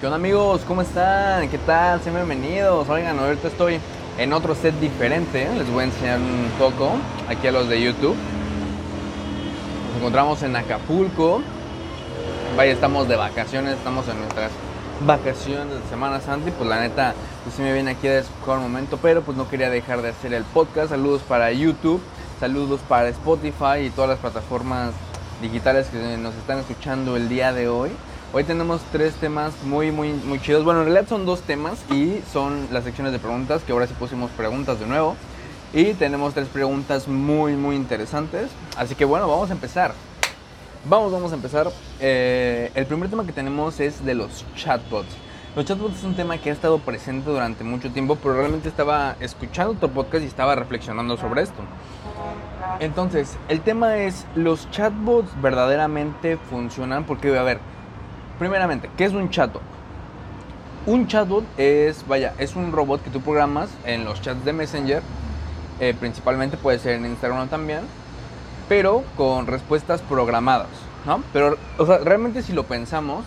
¿Qué 0.00 0.06
onda 0.06 0.16
amigos? 0.16 0.62
¿Cómo 0.68 0.82
están? 0.82 1.48
¿Qué 1.48 1.58
tal? 1.58 2.00
Sean 2.02 2.14
bienvenidos. 2.14 2.88
Oigan, 2.88 3.18
ahorita 3.18 3.48
estoy 3.48 3.80
en 4.18 4.32
otro 4.32 4.54
set 4.54 4.78
diferente. 4.78 5.48
Les 5.56 5.70
voy 5.70 5.82
a 5.82 5.86
enseñar 5.86 6.18
un 6.18 6.50
poco 6.58 6.96
aquí 7.28 7.46
a 7.46 7.52
los 7.52 7.68
de 7.68 7.80
YouTube. 7.80 8.14
Nos 9.88 9.96
encontramos 9.98 10.42
en 10.42 10.56
Acapulco. 10.56 11.40
Vaya, 12.56 12.72
estamos 12.72 13.08
de 13.08 13.16
vacaciones, 13.16 13.78
estamos 13.78 14.06
en 14.08 14.18
nuestras 14.18 14.50
vacaciones 15.00 15.82
de 15.82 15.88
Semana 15.88 16.20
Santa 16.20 16.48
y 16.48 16.52
pues 16.52 16.68
la 16.68 16.80
neta, 16.80 17.14
pues 17.42 17.56
sí 17.56 17.62
me 17.62 17.72
viene 17.72 17.92
aquí 17.92 18.08
a 18.08 18.14
descojar 18.14 18.58
un 18.58 18.64
momento, 18.64 18.98
pero 19.00 19.22
pues 19.22 19.36
no 19.36 19.48
quería 19.48 19.70
dejar 19.70 20.02
de 20.02 20.10
hacer 20.10 20.32
el 20.34 20.44
podcast. 20.44 20.90
Saludos 20.90 21.22
para 21.22 21.52
YouTube, 21.52 22.00
saludos 22.40 22.80
para 22.88 23.08
Spotify 23.08 23.86
y 23.86 23.90
todas 23.90 24.10
las 24.10 24.18
plataformas 24.18 24.92
digitales 25.42 25.86
que 25.88 25.98
nos 26.16 26.34
están 26.36 26.58
escuchando 26.58 27.16
el 27.16 27.28
día 27.28 27.52
de 27.52 27.68
hoy. 27.68 27.90
Hoy 28.32 28.44
tenemos 28.44 28.80
tres 28.90 29.14
temas 29.14 29.52
muy, 29.64 29.92
muy, 29.92 30.12
muy 30.12 30.40
chidos. 30.40 30.64
Bueno, 30.64 30.80
en 30.80 30.86
realidad 30.86 31.08
son 31.08 31.24
dos 31.24 31.42
temas 31.42 31.78
y 31.90 32.20
son 32.32 32.66
las 32.72 32.82
secciones 32.82 33.12
de 33.12 33.20
preguntas, 33.20 33.62
que 33.62 33.72
ahora 33.72 33.86
sí 33.86 33.94
pusimos 33.96 34.30
preguntas 34.32 34.80
de 34.80 34.86
nuevo. 34.86 35.16
Y 35.72 35.92
tenemos 35.94 36.34
tres 36.34 36.48
preguntas 36.48 37.06
muy, 37.06 37.54
muy 37.54 37.76
interesantes. 37.76 38.48
Así 38.76 38.94
que 38.94 39.04
bueno, 39.04 39.28
vamos 39.28 39.50
a 39.50 39.52
empezar. 39.52 39.92
Vamos, 40.86 41.12
vamos 41.12 41.32
a 41.32 41.36
empezar. 41.36 41.70
Eh, 41.98 42.70
el 42.74 42.84
primer 42.84 43.08
tema 43.08 43.24
que 43.24 43.32
tenemos 43.32 43.80
es 43.80 44.04
de 44.04 44.14
los 44.14 44.44
chatbots. 44.54 45.08
Los 45.56 45.64
chatbots 45.64 45.96
es 45.96 46.04
un 46.04 46.14
tema 46.14 46.36
que 46.36 46.50
ha 46.50 46.52
estado 46.52 46.78
presente 46.78 47.30
durante 47.30 47.64
mucho 47.64 47.90
tiempo, 47.90 48.16
pero 48.16 48.34
realmente 48.34 48.68
estaba 48.68 49.16
escuchando 49.18 49.72
tu 49.72 49.88
podcast 49.88 50.22
y 50.24 50.26
estaba 50.26 50.54
reflexionando 50.54 51.16
sobre 51.16 51.40
esto. 51.40 51.62
Entonces, 52.80 53.38
el 53.48 53.62
tema 53.62 53.96
es, 53.96 54.26
¿los 54.34 54.70
chatbots 54.72 55.30
verdaderamente 55.40 56.36
funcionan? 56.36 57.04
Porque, 57.04 57.34
a 57.38 57.42
ver, 57.42 57.60
primeramente, 58.38 58.90
¿qué 58.98 59.06
es 59.06 59.14
un 59.14 59.30
chatbot? 59.30 59.62
Un 60.84 61.06
chatbot 61.06 61.44
es, 61.56 62.06
vaya, 62.06 62.34
es 62.36 62.56
un 62.56 62.72
robot 62.72 63.02
que 63.02 63.08
tú 63.08 63.22
programas 63.22 63.70
en 63.86 64.04
los 64.04 64.20
chats 64.20 64.44
de 64.44 64.52
Messenger, 64.52 65.02
eh, 65.80 65.94
principalmente 65.98 66.58
puede 66.58 66.78
ser 66.78 66.96
en 66.96 67.06
Instagram 67.06 67.48
también, 67.48 67.80
pero 68.68 69.04
con 69.16 69.46
respuestas 69.46 70.00
programadas, 70.02 70.68
¿no? 71.04 71.22
Pero, 71.32 71.56
o 71.78 71.86
sea, 71.86 71.98
realmente 71.98 72.42
si 72.42 72.52
lo 72.52 72.64
pensamos, 72.64 73.24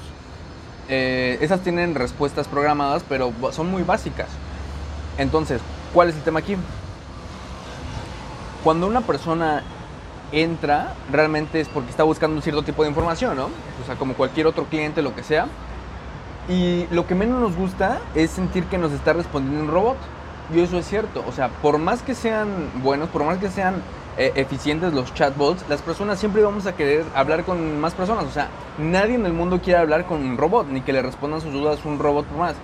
eh, 0.90 1.38
esas 1.42 1.62
tienen 1.62 1.96
respuestas 1.96 2.48
programadas, 2.48 3.04
pero 3.08 3.34
son 3.52 3.70
muy 3.70 3.84
básicas. 3.84 4.28
Entonces, 5.18 5.62
¿cuál 5.94 6.10
es 6.10 6.16
el 6.16 6.22
tema 6.22 6.40
aquí? 6.40 6.56
Cuando 8.64 8.88
una 8.88 9.02
persona 9.02 9.64
entra, 10.32 10.94
realmente 11.12 11.60
es 11.60 11.70
porque 11.70 11.90
está 11.90 12.04
buscando 12.04 12.36
un 12.36 12.42
cierto 12.42 12.64
tipo 12.64 12.84
de 12.84 12.90
información, 12.90 13.36
¿no? 13.36 13.46
O 13.46 13.86
sea, 13.86 13.96
como 13.96 14.14
cualquier 14.14 14.48
otro 14.48 14.66
cliente, 14.66 15.02
lo 15.02 15.16
que 15.16 15.24
sea. 15.24 15.48
Y 16.50 16.88
lo 16.92 17.06
que 17.08 17.16
menos 17.16 17.42
nos 17.42 17.56
gusta 17.56 18.00
es 18.16 18.32
sentir 18.32 18.66
que 18.66 18.78
nos 18.78 18.92
está 18.92 19.14
respondiendo 19.14 19.64
un 19.64 19.70
robot. 19.70 19.98
Y 20.54 20.62
eso 20.62 20.78
es 20.78 20.88
cierto. 20.88 21.24
O 21.28 21.32
sea, 21.32 21.50
por 21.50 21.78
más 21.78 22.02
que 22.02 22.16
sean 22.16 22.48
buenos, 22.82 23.10
por 23.10 23.24
más 23.24 23.38
que 23.38 23.50
sean 23.50 23.82
eh, 24.18 24.32
eficientes 24.36 24.94
los 24.94 25.14
chatbots, 25.14 25.64
las 25.70 25.82
personas 25.82 26.20
siempre 26.20 26.42
vamos 26.42 26.66
a 26.66 26.76
querer 26.76 27.06
hablar 27.14 27.44
con 27.44 27.80
más 27.80 27.94
personas. 27.94 28.26
O 28.26 28.32
sea, 28.32 28.50
nadie 28.78 29.16
en 29.16 29.26
el 29.26 29.34
mundo 29.34 29.62
quiere 29.62 29.80
hablar 29.80 30.06
con 30.06 30.26
un 30.26 30.38
robot, 30.38 30.68
ni 30.68 30.82
que 30.82 30.94
le 30.94 31.02
respondan 31.02 31.42
sus 31.42 31.54
dudas 31.54 31.86
un 31.86 32.00
robot 32.00 32.26
por 32.26 32.40
más. 32.40 32.56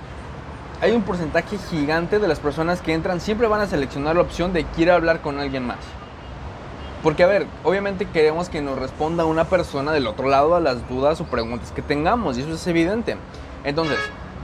Hay 0.81 0.91
un 0.91 1.03
porcentaje 1.03 1.57
gigante 1.69 2.19
de 2.19 2.27
las 2.27 2.39
personas 2.39 2.81
que 2.81 2.93
entran 2.93 3.21
siempre 3.21 3.47
van 3.47 3.61
a 3.61 3.67
seleccionar 3.67 4.15
la 4.15 4.23
opción 4.23 4.51
de 4.51 4.65
quiere 4.65 4.91
hablar 4.91 5.21
con 5.21 5.39
alguien 5.39 5.65
más. 5.65 5.77
Porque, 7.03 7.23
a 7.23 7.27
ver, 7.27 7.45
obviamente 7.63 8.05
queremos 8.05 8.49
que 8.49 8.61
nos 8.61 8.79
responda 8.79 9.25
una 9.25 9.43
persona 9.43 9.91
del 9.91 10.07
otro 10.07 10.29
lado 10.29 10.55
a 10.55 10.59
las 10.59 10.87
dudas 10.89 11.21
o 11.21 11.25
preguntas 11.25 11.71
que 11.71 11.81
tengamos, 11.81 12.37
y 12.37 12.41
eso 12.41 12.53
es 12.53 12.65
evidente. 12.65 13.17
Entonces, 13.63 13.99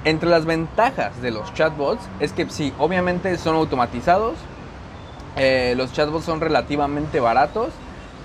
entre 0.06 0.30
las 0.30 0.46
ventajas 0.46 1.22
de 1.22 1.31
los 1.31 1.53
chatbots 1.53 2.03
es 2.20 2.34
que 2.34 2.50
sí, 2.50 2.74
obviamente 2.78 3.36
son 3.38 3.56
automatizados, 3.56 4.36
eh, 5.40 5.74
los 5.76 5.94
chatbots 5.94 6.26
son 6.26 6.42
relativamente 6.42 7.20
baratos 7.20 7.70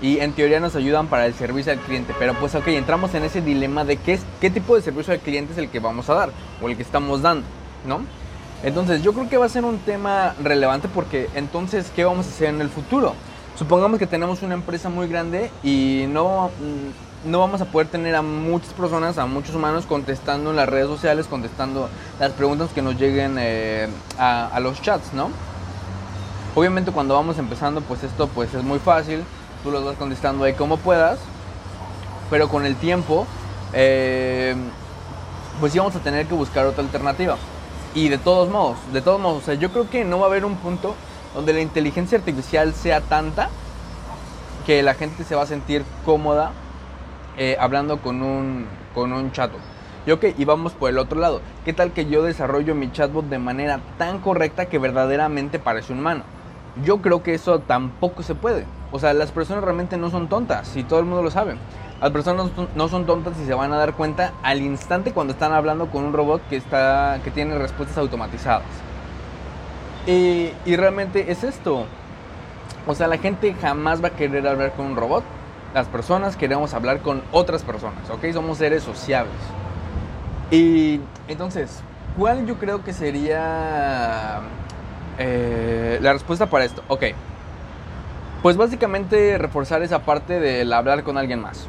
y 0.01 0.19
en 0.19 0.33
teoría 0.33 0.59
nos 0.59 0.75
ayudan 0.75 1.07
para 1.07 1.25
el 1.25 1.33
servicio 1.33 1.71
al 1.71 1.79
cliente. 1.79 2.13
Pero 2.19 2.33
pues 2.35 2.53
ok, 2.53 2.67
entramos 2.67 3.13
en 3.15 3.23
ese 3.23 3.41
dilema 3.41 3.85
de 3.85 3.97
qué, 3.97 4.13
es, 4.13 4.21
qué 4.41 4.49
tipo 4.49 4.75
de 4.75 4.81
servicio 4.81 5.13
al 5.13 5.19
cliente 5.19 5.53
es 5.53 5.57
el 5.57 5.69
que 5.69 5.79
vamos 5.79 6.09
a 6.09 6.13
dar 6.13 6.29
o 6.61 6.67
el 6.67 6.75
que 6.75 6.83
estamos 6.83 7.21
dando, 7.21 7.45
¿no? 7.87 8.01
Entonces 8.63 9.01
yo 9.01 9.13
creo 9.13 9.29
que 9.29 9.37
va 9.37 9.45
a 9.45 9.49
ser 9.49 9.63
un 9.63 9.77
tema 9.79 10.35
relevante 10.43 10.87
porque 10.87 11.29
entonces, 11.35 11.91
¿qué 11.95 12.03
vamos 12.03 12.25
a 12.25 12.29
hacer 12.29 12.49
en 12.49 12.61
el 12.61 12.69
futuro? 12.69 13.13
Supongamos 13.57 13.99
que 13.99 14.07
tenemos 14.07 14.41
una 14.41 14.53
empresa 14.53 14.89
muy 14.89 15.07
grande 15.07 15.49
y 15.63 16.05
no, 16.09 16.49
mm, 16.59 17.29
no 17.31 17.39
vamos 17.39 17.61
a 17.61 17.65
poder 17.65 17.87
tener 17.87 18.15
a 18.15 18.21
muchas 18.21 18.73
personas, 18.73 19.17
a 19.17 19.25
muchos 19.25 19.55
humanos 19.55 19.85
contestando 19.85 20.49
en 20.49 20.57
las 20.57 20.67
redes 20.67 20.87
sociales, 20.87 21.27
contestando 21.27 21.89
las 22.19 22.31
preguntas 22.33 22.71
que 22.73 22.81
nos 22.81 22.99
lleguen 22.99 23.37
eh, 23.39 23.87
a, 24.17 24.47
a, 24.47 24.59
los 24.59 24.81
chats, 24.81 25.13
¿no? 25.13 25.29
Obviamente 26.55 26.93
cuando 26.93 27.15
vamos 27.15 27.37
empezando, 27.37 27.81
pues 27.81 28.01
esto 28.03 28.27
pues 28.29 28.53
es 28.53 28.63
muy 28.63 28.79
fácil, 28.79 29.25
tú 29.61 29.71
los 29.71 29.83
vas 29.83 29.97
contestando 29.97 30.45
ahí 30.45 30.53
como 30.53 30.77
puedas, 30.77 31.19
pero 32.29 32.47
con 32.47 32.65
el 32.65 32.77
tiempo, 32.77 33.27
eh, 33.73 34.55
pues 35.59 35.73
sí 35.73 35.79
vamos 35.79 35.97
a 35.97 35.99
tener 35.99 36.27
que 36.27 36.33
buscar 36.33 36.65
otra 36.65 36.81
alternativa. 36.81 37.35
Y 37.93 38.07
de 38.07 38.17
todos 38.17 38.49
modos, 38.49 38.77
de 38.93 39.01
todos 39.01 39.19
modos, 39.19 39.43
o 39.43 39.45
sea, 39.45 39.55
yo 39.55 39.69
creo 39.71 39.89
que 39.89 40.05
no 40.05 40.19
va 40.19 40.27
a 40.27 40.29
haber 40.29 40.45
un 40.45 40.55
punto 40.55 40.95
donde 41.33 41.51
la 41.51 41.59
inteligencia 41.59 42.17
artificial 42.17 42.73
sea 42.73 43.01
tanta 43.01 43.49
que 44.65 44.81
la 44.81 44.93
gente 44.93 45.25
se 45.25 45.35
va 45.35 45.43
a 45.43 45.47
sentir 45.47 45.83
cómoda 46.05 46.53
eh, 47.37 47.57
hablando 47.59 48.01
con 48.01 48.21
un, 48.21 48.65
con 48.93 49.11
un 49.11 49.33
chatbot. 49.33 49.59
Y 50.05 50.11
ok, 50.11 50.23
y 50.37 50.45
vamos 50.45 50.71
por 50.71 50.89
el 50.89 50.99
otro 50.99 51.19
lado. 51.19 51.41
¿Qué 51.65 51.73
tal 51.73 51.91
que 51.91 52.05
yo 52.05 52.23
desarrollo 52.23 52.75
mi 52.75 52.93
chatbot 52.93 53.25
de 53.25 53.39
manera 53.39 53.81
tan 53.97 54.19
correcta 54.19 54.67
que 54.67 54.79
verdaderamente 54.79 55.59
parece 55.59 55.91
un 55.91 55.99
humano? 55.99 56.23
Yo 56.83 57.01
creo 57.01 57.23
que 57.23 57.33
eso 57.33 57.59
tampoco 57.59 58.23
se 58.23 58.35
puede. 58.35 58.65
O 58.91 58.99
sea, 58.99 59.13
las 59.13 59.31
personas 59.31 59.63
realmente 59.63 59.97
no 59.97 60.09
son 60.09 60.27
tontas 60.27 60.75
y 60.75 60.83
todo 60.83 60.99
el 60.99 61.05
mundo 61.05 61.23
lo 61.23 61.31
sabe. 61.31 61.55
Las 62.01 62.11
personas 62.11 62.51
no 62.75 62.87
son 62.89 63.05
tontas 63.05 63.33
y 63.41 63.45
se 63.45 63.53
van 63.53 63.71
a 63.71 63.77
dar 63.77 63.93
cuenta 63.93 64.33
al 64.43 64.61
instante 64.61 65.13
cuando 65.13 65.33
están 65.33 65.53
hablando 65.53 65.87
con 65.87 66.03
un 66.03 66.13
robot 66.13 66.41
que, 66.49 66.57
está, 66.57 67.19
que 67.23 67.31
tiene 67.31 67.57
respuestas 67.57 67.97
automatizadas. 67.97 68.63
Y, 70.05 70.51
y, 70.65 70.75
realmente 70.75 71.31
es 71.31 71.43
esto. 71.43 71.85
O 72.85 72.93
sea, 72.93 73.07
la 73.07 73.17
gente 73.17 73.55
jamás 73.59 74.03
va 74.03 74.09
a 74.09 74.11
querer 74.11 74.47
hablar 74.47 74.73
con 74.73 74.87
un 74.87 74.95
robot. 74.95 75.23
Las 75.73 75.87
personas 75.87 76.35
queremos 76.35 76.73
hablar 76.73 76.99
con 76.99 77.23
otras 77.31 77.63
personas, 77.63 78.09
¿ok? 78.09 78.25
Somos 78.33 78.59
seres 78.59 78.83
sociables. 78.83 79.33
Y 80.51 81.01
entonces, 81.27 81.81
¿cuál 82.17 82.45
yo 82.45 82.59
creo 82.59 82.83
que 82.83 82.93
sería 82.93 84.41
eh, 85.17 85.99
la 86.01 86.13
respuesta 86.13 86.47
para 86.47 86.65
esto? 86.65 86.83
Ok. 86.87 87.03
Pues 88.41 88.57
básicamente 88.57 89.37
reforzar 89.37 89.81
esa 89.81 89.99
parte 89.99 90.39
del 90.39 90.71
hablar 90.71 91.03
con 91.03 91.17
alguien 91.17 91.41
más. 91.41 91.67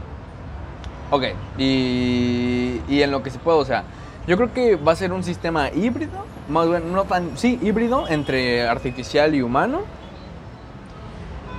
Ok. 1.11 1.25
Y, 1.59 2.81
y 2.89 3.03
en 3.03 3.11
lo 3.11 3.23
que 3.23 3.31
se 3.31 3.39
puede, 3.39 3.59
o 3.59 3.65
sea, 3.65 3.85
yo 4.27 4.37
creo 4.37 4.53
que 4.53 4.77
va 4.77 4.93
a 4.93 4.97
ser 4.97 5.13
un 5.13 5.23
sistema 5.23 5.71
híbrido, 5.71 6.27
más 6.49 6.69
bien, 6.69 6.93
no 6.93 7.05
tan, 7.05 7.39
sí, 7.39 7.59
híbrido 7.63 8.09
entre 8.09 8.67
artificial 8.67 9.35
y 9.35 9.43
humano. 9.43 9.83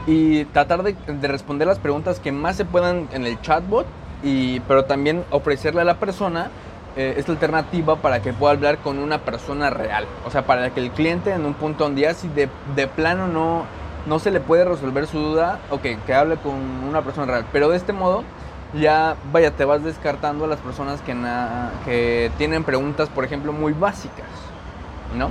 Y 0.06 0.46
tratar 0.46 0.84
de, 0.84 0.96
de, 1.08 1.28
responder 1.28 1.68
las 1.68 1.80
preguntas 1.80 2.20
que 2.20 2.32
más 2.32 2.56
se 2.56 2.64
puedan 2.64 3.10
en 3.12 3.26
el 3.26 3.42
chatbot, 3.42 3.86
y, 4.24 4.60
pero 4.62 4.86
también 4.86 5.24
ofrecerle 5.32 5.82
a 5.82 5.84
la 5.84 6.00
persona 6.00 6.50
eh, 6.98 7.14
esta 7.18 7.32
alternativa 7.32 7.98
para 7.98 8.24
que 8.24 8.34
pueda 8.34 8.54
hablar 8.54 8.80
con 8.80 8.98
una 8.98 9.20
persona 9.20 9.70
real. 9.70 10.06
O 10.26 10.32
sea, 10.32 10.48
para 10.48 10.72
que 10.72 10.80
el 10.80 10.90
cliente 10.90 11.32
en 11.32 11.46
un 11.46 11.54
punto 11.54 11.84
donde 11.84 12.02
ya 12.02 12.14
si 12.16 12.28
de, 12.28 12.50
de 12.76 12.88
plano 12.88 13.28
no, 13.28 13.66
no 14.08 14.18
se 14.18 14.32
le 14.32 14.40
puede 14.40 14.66
resolver 14.66 15.06
su 15.06 15.20
duda, 15.20 15.60
ok, 15.70 15.84
que 16.08 16.14
hable 16.16 16.38
con 16.38 16.56
una 16.56 17.04
persona 17.04 17.28
real. 17.28 17.46
Pero 17.52 17.70
de 17.70 17.78
este 17.78 17.94
modo 17.94 18.24
ya, 18.74 19.16
vaya, 19.32 19.52
te 19.52 19.64
vas 19.64 19.84
descartando 19.84 20.46
a 20.46 20.48
las 20.48 20.60
personas 20.60 21.00
que, 21.02 21.16
que 21.86 22.32
tienen 22.40 22.64
preguntas, 22.64 23.10
por 23.10 23.24
ejemplo, 23.24 23.54
muy 23.54 23.74
básicas, 23.74 24.26
¿no? 25.16 25.30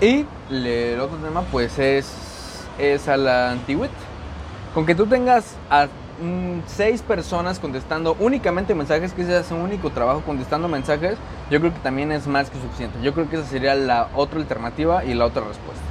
Y 0.00 0.26
el 0.50 1.00
otro 1.00 1.16
tema, 1.18 1.42
pues, 1.50 1.78
es, 1.78 2.66
es 2.78 3.08
a 3.08 3.16
la 3.16 3.50
antigüedad. 3.50 3.92
Con 4.74 4.86
que 4.86 4.94
tú 4.94 5.06
tengas 5.06 5.56
mm, 6.20 6.60
seis 6.66 7.02
personas 7.02 7.58
contestando 7.58 8.16
únicamente 8.20 8.74
mensajes, 8.74 9.12
que 9.12 9.22
es 9.22 9.50
un 9.50 9.60
único 9.60 9.90
trabajo 9.90 10.22
contestando 10.24 10.68
mensajes, 10.68 11.16
yo 11.50 11.60
creo 11.60 11.72
que 11.72 11.80
también 11.80 12.12
es 12.12 12.26
más 12.26 12.50
que 12.50 12.58
suficiente. 12.60 12.98
Yo 13.02 13.14
creo 13.14 13.28
que 13.28 13.36
esa 13.36 13.46
sería 13.46 13.74
la 13.74 14.08
otra 14.14 14.40
alternativa 14.40 15.04
y 15.04 15.14
la 15.14 15.26
otra 15.26 15.42
respuesta. 15.42 15.82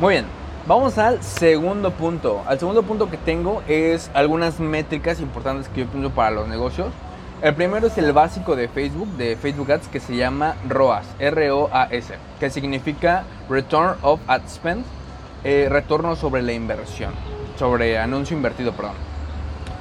Muy 0.00 0.14
bien, 0.14 0.26
Vamos 0.64 0.96
al 0.96 1.20
segundo 1.24 1.90
punto. 1.90 2.44
Al 2.46 2.56
segundo 2.60 2.84
punto 2.84 3.10
que 3.10 3.16
tengo 3.16 3.64
es 3.66 4.12
algunas 4.14 4.60
métricas 4.60 5.20
importantes 5.20 5.68
que 5.68 5.80
yo 5.80 5.86
pienso 5.88 6.10
para 6.10 6.30
los 6.30 6.46
negocios. 6.46 6.92
El 7.42 7.56
primero 7.56 7.88
es 7.88 7.98
el 7.98 8.12
básico 8.12 8.54
de 8.54 8.68
Facebook, 8.68 9.08
de 9.16 9.34
Facebook 9.34 9.72
Ads, 9.72 9.88
que 9.88 9.98
se 9.98 10.14
llama 10.14 10.54
ROAS, 10.68 11.04
R-O-A-S, 11.18 12.14
que 12.38 12.50
significa 12.50 13.24
Return 13.50 13.96
of 14.02 14.20
Ad 14.28 14.42
Spend. 14.48 14.84
eh, 15.42 15.66
retorno 15.68 16.14
sobre 16.14 16.40
la 16.42 16.52
inversión, 16.52 17.12
sobre 17.58 17.98
anuncio 17.98 18.36
invertido, 18.36 18.70
perdón. 18.70 18.94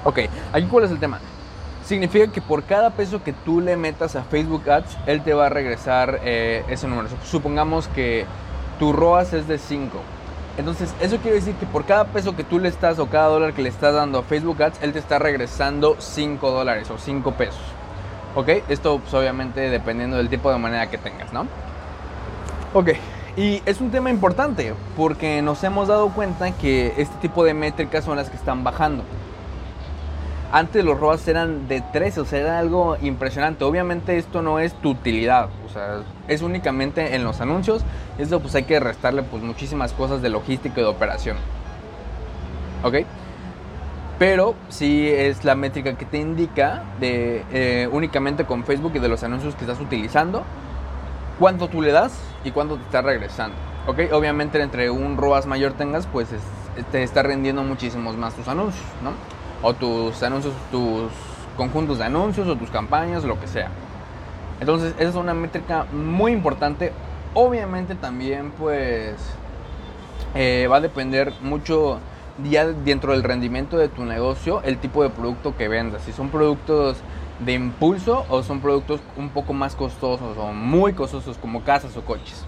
Ok, 0.03 0.19
aquí 0.51 0.65
cuál 0.67 0.85
es 0.85 0.91
el 0.91 0.99
tema. 0.99 1.19
Significa 1.85 2.27
que 2.27 2.41
por 2.41 2.63
cada 2.63 2.91
peso 2.91 3.23
que 3.23 3.33
tú 3.33 3.59
le 3.59 3.75
metas 3.75 4.15
a 4.15 4.23
Facebook 4.23 4.69
Ads, 4.69 4.97
él 5.05 5.21
te 5.23 5.33
va 5.33 5.47
a 5.47 5.49
regresar 5.49 6.19
eh, 6.23 6.63
ese 6.69 6.87
número. 6.87 7.09
Supongamos 7.23 7.87
que 7.89 8.25
tu 8.79 8.93
ROAS 8.93 9.33
es 9.33 9.47
de 9.47 9.57
5. 9.57 9.97
Entonces, 10.57 10.93
eso 11.01 11.17
quiere 11.17 11.37
decir 11.37 11.55
que 11.55 11.65
por 11.65 11.85
cada 11.85 12.05
peso 12.05 12.35
que 12.35 12.43
tú 12.43 12.59
le 12.59 12.67
estás 12.67 12.99
o 12.99 13.07
cada 13.07 13.27
dólar 13.27 13.53
que 13.53 13.61
le 13.61 13.69
estás 13.69 13.93
dando 13.93 14.19
a 14.19 14.23
Facebook 14.23 14.61
Ads, 14.61 14.81
él 14.81 14.93
te 14.93 14.99
está 14.99 15.19
regresando 15.19 15.95
5 15.99 16.51
dólares 16.51 16.89
o 16.89 16.97
5 16.97 17.31
pesos. 17.33 17.61
¿Ok? 18.35 18.49
Esto, 18.69 18.99
pues, 18.99 19.13
obviamente, 19.13 19.69
dependiendo 19.69 20.17
del 20.17 20.29
tipo 20.29 20.51
de 20.51 20.57
moneda 20.57 20.89
que 20.89 20.97
tengas, 20.97 21.31
¿no? 21.33 21.47
Ok. 22.73 22.89
Y 23.37 23.61
es 23.65 23.79
un 23.79 23.91
tema 23.91 24.09
importante 24.09 24.73
porque 24.97 25.41
nos 25.41 25.63
hemos 25.63 25.87
dado 25.87 26.09
cuenta 26.09 26.51
que 26.51 26.93
este 26.97 27.15
tipo 27.21 27.43
de 27.43 27.53
métricas 27.53 28.03
son 28.03 28.17
las 28.17 28.29
que 28.29 28.35
están 28.35 28.63
bajando. 28.63 29.03
Antes 30.53 30.83
los 30.83 30.99
ROAS 30.99 31.25
eran 31.29 31.69
de 31.69 31.79
13, 31.79 32.19
o 32.19 32.25
sea, 32.25 32.39
era 32.39 32.59
algo 32.59 32.97
impresionante. 33.01 33.63
Obviamente 33.63 34.17
esto 34.17 34.41
no 34.41 34.59
es 34.59 34.73
tu 34.73 34.89
utilidad, 34.89 35.47
o 35.65 35.69
sea, 35.69 36.01
es 36.27 36.41
únicamente 36.41 37.15
en 37.15 37.23
los 37.23 37.39
anuncios. 37.39 37.83
Esto 38.17 38.41
pues 38.41 38.53
hay 38.55 38.63
que 38.63 38.77
restarle 38.81 39.23
pues 39.23 39.41
muchísimas 39.43 39.93
cosas 39.93 40.21
de 40.21 40.29
logística 40.29 40.81
y 40.81 40.83
de 40.83 40.89
operación. 40.89 41.37
¿Ok? 42.83 43.05
Pero 44.19 44.55
sí 44.67 45.07
es 45.07 45.45
la 45.45 45.55
métrica 45.55 45.97
que 45.97 46.05
te 46.05 46.17
indica 46.17 46.83
de 46.99 47.45
eh, 47.53 47.87
únicamente 47.89 48.43
con 48.45 48.65
Facebook 48.65 48.91
y 48.95 48.99
de 48.99 49.07
los 49.07 49.23
anuncios 49.23 49.55
que 49.55 49.61
estás 49.61 49.79
utilizando, 49.79 50.43
cuánto 51.39 51.69
tú 51.69 51.81
le 51.81 51.93
das 51.93 52.13
y 52.43 52.51
cuánto 52.51 52.75
te 52.75 52.83
está 52.83 53.01
regresando. 53.01 53.55
¿Ok? 53.87 53.99
Obviamente 54.11 54.61
entre 54.61 54.89
un 54.89 55.15
ROAS 55.15 55.45
mayor 55.47 55.73
tengas, 55.73 56.07
pues 56.07 56.27
te 56.91 57.03
está 57.03 57.23
rendiendo 57.23 57.63
muchísimos 57.63 58.17
más 58.17 58.35
tus 58.35 58.49
anuncios, 58.49 58.85
¿no? 59.01 59.11
O 59.61 59.73
tus 59.73 60.21
anuncios, 60.23 60.53
tus 60.71 61.11
conjuntos 61.57 61.97
de 61.99 62.05
anuncios 62.05 62.47
o 62.47 62.55
tus 62.55 62.69
campañas, 62.69 63.23
lo 63.23 63.39
que 63.39 63.47
sea. 63.47 63.69
Entonces, 64.59 64.93
esa 64.99 65.09
es 65.09 65.15
una 65.15 65.33
métrica 65.33 65.85
muy 65.91 66.31
importante. 66.31 66.91
Obviamente 67.33 67.95
también 67.95 68.51
pues 68.51 69.15
eh, 70.35 70.67
va 70.69 70.77
a 70.77 70.81
depender 70.81 71.33
mucho 71.41 71.99
ya 72.49 72.67
dentro 72.67 73.13
del 73.13 73.23
rendimiento 73.23 73.77
de 73.77 73.89
tu 73.89 74.05
negocio 74.05 74.61
el 74.63 74.77
tipo 74.77 75.03
de 75.03 75.09
producto 75.09 75.55
que 75.57 75.67
vendas. 75.67 76.03
Si 76.03 76.11
son 76.11 76.29
productos 76.29 76.97
de 77.39 77.53
impulso 77.53 78.25
o 78.29 78.43
son 78.43 78.59
productos 78.61 79.01
un 79.17 79.29
poco 79.29 79.53
más 79.53 79.75
costosos 79.75 80.37
o 80.37 80.53
muy 80.53 80.93
costosos 80.93 81.37
como 81.37 81.63
casas 81.63 81.97
o 81.97 82.01
coches. 82.01 82.45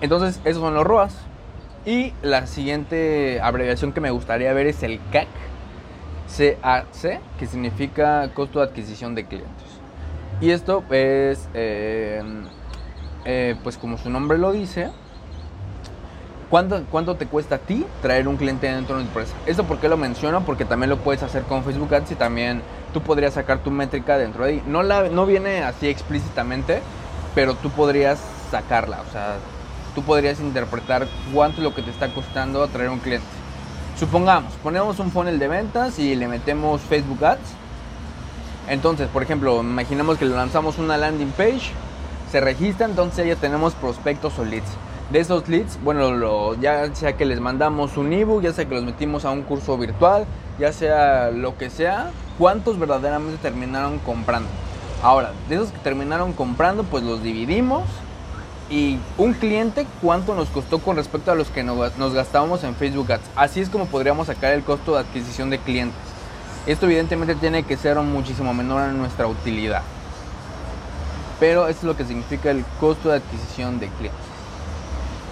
Entonces, 0.00 0.40
esos 0.44 0.62
son 0.62 0.74
los 0.74 0.86
ROAS. 0.86 1.16
Y 1.84 2.12
la 2.22 2.46
siguiente 2.46 3.40
abreviación 3.42 3.92
que 3.92 4.00
me 4.00 4.10
gustaría 4.10 4.52
ver 4.52 4.66
es 4.66 4.82
el 4.82 5.00
CAC, 5.12 5.28
CAC, 6.36 7.20
que 7.38 7.46
significa 7.46 8.30
costo 8.34 8.60
de 8.60 8.66
adquisición 8.66 9.14
de 9.14 9.26
clientes. 9.26 9.66
Y 10.40 10.50
esto 10.50 10.84
es, 10.90 11.48
eh, 11.54 12.22
eh, 13.24 13.56
pues 13.62 13.76
como 13.76 13.98
su 13.98 14.08
nombre 14.08 14.38
lo 14.38 14.52
dice, 14.52 14.90
¿cuánto, 16.48 16.82
¿cuánto 16.90 17.16
te 17.16 17.26
cuesta 17.26 17.56
a 17.56 17.58
ti 17.58 17.84
traer 18.00 18.26
un 18.26 18.36
cliente 18.36 18.66
dentro 18.66 18.96
de 18.96 19.02
una 19.02 19.08
empresa? 19.08 19.34
¿Esto 19.46 19.64
por 19.64 19.78
qué 19.78 19.88
lo 19.88 19.96
menciono? 19.96 20.44
Porque 20.44 20.64
también 20.64 20.88
lo 20.88 20.96
puedes 20.96 21.22
hacer 21.22 21.42
con 21.42 21.62
Facebook 21.62 21.94
Ads 21.94 22.12
y 22.12 22.14
también 22.14 22.62
tú 22.94 23.02
podrías 23.02 23.34
sacar 23.34 23.58
tu 23.58 23.70
métrica 23.70 24.16
dentro 24.16 24.44
de 24.44 24.50
ahí. 24.50 24.62
No, 24.66 24.82
la, 24.82 25.10
no 25.10 25.26
viene 25.26 25.62
así 25.62 25.88
explícitamente, 25.88 26.80
pero 27.34 27.54
tú 27.54 27.70
podrías 27.70 28.18
sacarla. 28.50 29.02
O 29.06 29.12
sea, 29.12 29.36
tú 29.94 30.02
podrías 30.02 30.40
interpretar 30.40 31.06
cuánto 31.34 31.58
es 31.58 31.64
lo 31.64 31.74
que 31.74 31.82
te 31.82 31.90
está 31.90 32.12
costando 32.14 32.66
traer 32.68 32.88
un 32.88 32.98
cliente. 33.00 33.39
Supongamos, 34.00 34.54
ponemos 34.62 34.98
un 34.98 35.10
funnel 35.10 35.38
de 35.38 35.46
ventas 35.46 35.98
y 35.98 36.16
le 36.16 36.26
metemos 36.26 36.80
Facebook 36.80 37.22
Ads. 37.22 37.52
Entonces, 38.66 39.08
por 39.08 39.22
ejemplo, 39.22 39.60
imaginemos 39.60 40.16
que 40.16 40.24
le 40.24 40.34
lanzamos 40.34 40.78
una 40.78 40.96
landing 40.96 41.32
page, 41.32 41.72
se 42.32 42.40
registra, 42.40 42.86
entonces 42.86 43.26
ya 43.26 43.36
tenemos 43.36 43.74
prospectos 43.74 44.38
o 44.38 44.44
leads. 44.46 44.70
De 45.12 45.20
esos 45.20 45.46
leads, 45.50 45.78
bueno, 45.84 46.54
ya 46.54 46.94
sea 46.94 47.14
que 47.18 47.26
les 47.26 47.40
mandamos 47.40 47.98
un 47.98 48.10
ebook, 48.14 48.40
ya 48.40 48.54
sea 48.54 48.64
que 48.64 48.74
los 48.74 48.84
metimos 48.84 49.26
a 49.26 49.32
un 49.32 49.42
curso 49.42 49.76
virtual, 49.76 50.24
ya 50.58 50.72
sea 50.72 51.30
lo 51.30 51.58
que 51.58 51.68
sea, 51.68 52.10
¿cuántos 52.38 52.78
verdaderamente 52.78 53.36
terminaron 53.42 53.98
comprando? 53.98 54.48
Ahora, 55.02 55.32
de 55.50 55.56
esos 55.56 55.72
que 55.72 55.78
terminaron 55.80 56.32
comprando, 56.32 56.84
pues 56.84 57.04
los 57.04 57.22
dividimos 57.22 57.82
y 58.70 58.98
un 59.18 59.34
cliente 59.34 59.84
cuánto 60.00 60.34
nos 60.34 60.48
costó 60.48 60.78
con 60.78 60.96
respecto 60.96 61.32
a 61.32 61.34
los 61.34 61.48
que 61.48 61.64
nos 61.64 62.14
gastábamos 62.14 62.62
en 62.62 62.76
Facebook 62.76 63.12
Ads. 63.12 63.30
Así 63.34 63.60
es 63.60 63.68
como 63.68 63.86
podríamos 63.86 64.28
sacar 64.28 64.52
el 64.52 64.62
costo 64.62 64.94
de 64.94 65.00
adquisición 65.00 65.50
de 65.50 65.58
clientes. 65.58 65.98
Esto 66.66 66.86
evidentemente 66.86 67.34
tiene 67.34 67.64
que 67.64 67.76
ser 67.76 67.98
muchísimo 67.98 68.54
menor 68.54 68.82
a 68.82 68.92
nuestra 68.92 69.26
utilidad. 69.26 69.82
Pero 71.40 71.66
esto 71.66 71.80
es 71.80 71.84
lo 71.84 71.96
que 71.96 72.04
significa 72.04 72.50
el 72.50 72.64
costo 72.78 73.08
de 73.08 73.16
adquisición 73.16 73.80
de 73.80 73.88
clientes. 73.88 74.20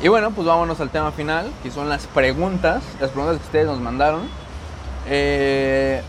Y 0.03 0.09
bueno, 0.09 0.33
pues 0.33 0.47
vámonos 0.47 0.81
al 0.81 0.91
tema 0.91 1.13
final, 1.13 1.51
que 1.63 1.71
son 1.71 1.89
las 1.89 2.07
preguntas, 2.07 2.83
las 3.01 3.11
preguntas 3.11 3.39
que 3.39 3.47
ustedes 3.47 3.67
nos 3.67 3.81
mandaron. 3.81 4.23
Eh, 5.07 6.03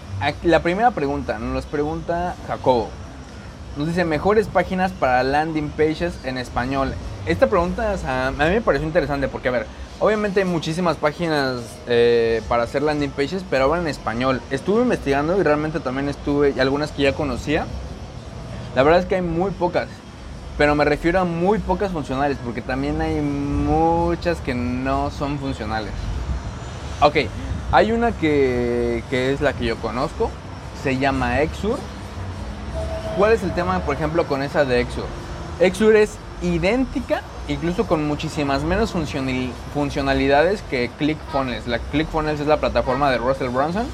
la 0.44 0.62
primera 0.62 0.92
pregunta 0.92 1.38
nos 1.38 1.54
las 1.54 1.66
pregunta 1.66 2.36
Jacobo. 2.48 2.90
Nos 3.78 3.88
dice 3.88 4.04
mejores 4.04 4.48
páginas 4.48 4.92
para 4.92 5.22
landing 5.24 5.70
pages 5.70 6.18
en 6.24 6.38
español 6.38 6.94
esta 7.30 7.46
pregunta 7.46 7.94
a 7.94 8.32
mí 8.32 8.38
me 8.40 8.62
pareció 8.62 8.88
interesante 8.88 9.28
porque, 9.28 9.50
a 9.50 9.52
ver, 9.52 9.68
obviamente 10.00 10.40
hay 10.40 10.48
muchísimas 10.48 10.98
páginas 10.98 11.62
eh, 11.88 12.42
para 12.50 12.64
hacer 12.64 12.82
landing 12.82 13.12
pages, 13.12 13.46
pero 13.48 13.66
ahora 13.66 13.82
en 13.82 13.88
español. 13.88 14.42
Estuve 14.50 14.82
investigando 14.82 15.40
y 15.40 15.44
realmente 15.44 15.80
también 15.80 16.10
estuve, 16.10 16.54
y 16.58 16.60
algunas 16.60 16.92
que 16.92 17.04
ya 17.04 17.14
conocía. 17.14 17.68
La 18.76 18.82
verdad 18.82 19.02
es 19.02 19.06
que 19.06 19.16
hay 19.16 19.22
muy 19.22 19.52
pocas, 19.52 19.88
pero 20.58 20.74
me 20.74 20.86
refiero 20.86 21.20
a 21.20 21.24
muy 21.24 21.60
pocas 21.60 21.92
funcionales, 21.92 22.40
porque 22.44 22.64
también 22.64 23.00
hay 23.00 23.22
muchas 23.22 24.40
que 24.40 24.56
no 24.56 25.12
son 25.12 25.38
funcionales. 25.38 25.92
Ok, 27.00 27.16
hay 27.72 27.92
una 27.92 28.12
que, 28.12 29.04
que 29.12 29.34
es 29.34 29.40
la 29.40 29.54
que 29.54 29.66
yo 29.66 29.76
conozco, 29.78 30.32
se 30.82 30.98
llama 30.98 31.42
Exur. 31.42 31.78
¿Cuál 33.20 33.34
es 33.34 33.44
el 33.44 33.54
tema, 33.54 33.82
por 33.82 33.96
ejemplo, 33.96 34.26
con 34.26 34.42
esa 34.42 34.66
de 34.66 34.80
Exur? 34.80 35.06
Exur 35.60 35.96
es 35.96 36.18
idéntica, 36.42 37.22
incluso 37.48 37.88
con 37.88 38.08
muchísimas 38.08 38.64
menos 38.64 38.94
funcionalidades 39.74 40.62
que 40.64 40.90
ClickFunnels. 40.98 41.68
La 41.68 41.80
ClickFunnels 41.80 42.40
es 42.40 42.48
la 42.48 42.58
plataforma 42.58 43.12
de 43.12 43.18
Russell 43.18 43.50
Brunson 43.50 43.88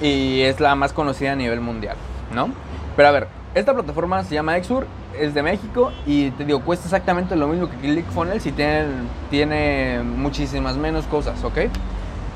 y 0.00 0.42
es 0.42 0.60
la 0.60 0.74
más 0.74 0.92
conocida 0.92 1.32
a 1.32 1.36
nivel 1.36 1.60
mundial, 1.60 1.96
¿no? 2.34 2.50
Pero 2.96 3.08
a 3.08 3.12
ver, 3.12 3.28
esta 3.54 3.74
plataforma 3.74 4.22
se 4.24 4.34
llama 4.34 4.56
Exur, 4.56 4.86
es 5.18 5.34
de 5.34 5.42
México 5.42 5.92
y 6.06 6.30
te 6.32 6.44
digo, 6.44 6.60
cuesta 6.60 6.86
exactamente 6.86 7.34
lo 7.34 7.48
mismo 7.48 7.68
que 7.68 7.76
ClickFunnels 7.76 8.46
y 8.46 8.52
tiene, 8.52 8.84
tiene 9.30 10.02
muchísimas 10.02 10.76
menos 10.76 11.06
cosas, 11.06 11.42
¿ok? 11.42 11.58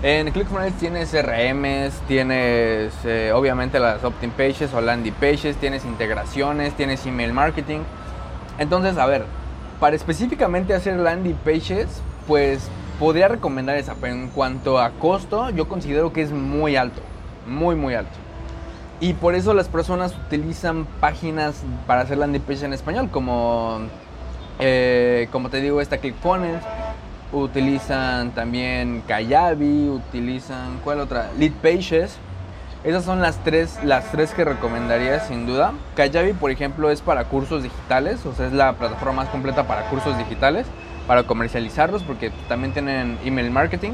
En 0.03 0.29
ClickFunnels 0.33 0.75
tienes 0.79 1.13
RMs, 1.13 2.01
tienes 2.09 2.93
eh, 3.05 3.31
obviamente 3.33 3.79
las 3.79 4.03
opt-in 4.03 4.33
pages 4.33 4.75
o 4.75 4.81
landing 4.81 5.13
pages, 5.13 5.57
tienes 5.59 5.85
integraciones, 5.85 6.75
tienes 6.75 7.07
email 7.07 7.33
marketing. 7.33 7.83
Entonces, 8.59 8.99
a 8.99 9.07
ver, 9.07 9.25
para 9.81 9.97
específicamente 9.97 10.75
hacer 10.75 10.97
landing 10.97 11.37
pages, 11.45 12.03
pues 12.27 12.69
podría 12.99 13.29
recomendar 13.29 13.77
esa, 13.77 13.95
pero 13.95 14.15
en 14.15 14.29
cuanto 14.29 14.79
a 14.79 14.91
costo, 14.91 15.51
yo 15.51 15.69
considero 15.69 16.13
que 16.13 16.23
es 16.23 16.31
muy 16.31 16.77
alto, 16.77 17.03
muy, 17.47 17.75
muy 17.75 17.95
alto. 17.95 18.13
Y 19.01 19.15
por 19.15 19.35
eso 19.35 19.55
las 19.55 19.69
personas 19.69 20.15
utilizan 20.27 20.87
páginas 21.01 21.63
para 21.87 22.03
hacer 22.03 22.19
landing 22.19 22.43
pages 22.43 22.63
en 22.63 22.73
español, 22.73 23.09
como, 23.11 23.81
eh, 24.61 25.29
como 25.33 25.51
te 25.51 25.61
digo, 25.61 25.81
esta 25.81 25.99
ClickFunnels, 25.99 26.63
utilizan 27.33 28.31
también 28.33 29.03
Kayabi, 29.09 29.89
utilizan, 29.89 30.79
¿cuál 30.85 31.01
otra? 31.01 31.31
Lead 31.39 31.53
Pages 31.55 32.19
esas 32.85 33.05
son 33.05 33.21
las 33.21 33.37
tres, 33.45 33.79
las 33.85 34.11
tres 34.11 34.33
que 34.33 34.45
recomendaría 34.45 35.21
sin 35.21 35.47
duda. 35.47 35.73
Kajabi, 35.95 36.33
por 36.33 36.51
ejemplo, 36.51 36.91
es 36.91 37.01
para 37.01 37.25
cursos 37.25 37.63
digitales, 37.63 38.27
o 38.27 38.35
sea, 38.35 38.47
es 38.47 38.53
la 38.53 38.73
plataforma 38.73 39.23
más 39.23 39.29
completa 39.29 39.69
para 39.69 39.89
cursos 39.89 40.19
digitales, 40.19 40.67
para 41.07 41.23
comercializarlos, 41.23 42.03
porque 42.03 42.33
también 42.49 42.73
tienen 42.73 43.19
email 43.25 43.51
marketing 43.53 43.93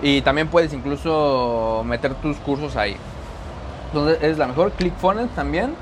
y 0.00 0.22
también 0.22 0.46
puedes 0.46 0.72
incluso 0.72 1.82
meter 1.84 2.14
tus 2.14 2.36
cursos 2.36 2.76
ahí. 2.76 2.96
Entonces 3.88 4.18
es 4.22 4.38
la 4.38 4.46
mejor. 4.46 4.70
ClickFunnels 4.72 5.30
también, 5.34 5.74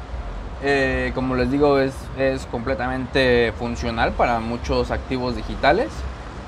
eh, 0.63 1.13
como 1.15 1.35
les 1.35 1.51
digo, 1.51 1.79
es, 1.79 1.95
es 2.19 2.47
completamente 2.47 3.53
funcional 3.59 4.13
para 4.13 4.41
muchos 4.41 4.91
activos 4.91 5.37
digitales. 5.37 5.89